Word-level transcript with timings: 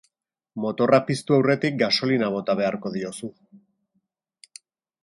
Motorra 0.63 0.99
piztu 1.09 1.35
aurretik 1.37 1.77
gasolina 1.83 2.31
bota 2.37 2.57
beharko 2.63 2.95
diozu. 2.99 3.31